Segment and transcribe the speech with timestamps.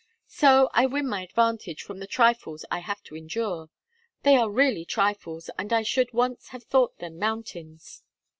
[0.25, 3.69] 'So I win my advantage from the trifles I have to endure.
[4.23, 8.01] They are really trifles, and I should once have thought them mountains!'